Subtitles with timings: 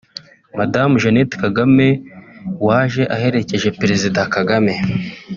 [0.57, 1.87] Madame Jeannette Kagame
[2.67, 4.73] waje aherekeje Perezida Kagame